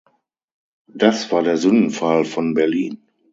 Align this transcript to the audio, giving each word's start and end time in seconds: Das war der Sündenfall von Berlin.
Das 0.87 1.31
war 1.31 1.43
der 1.43 1.57
Sündenfall 1.57 2.25
von 2.25 2.55
Berlin. 2.55 3.05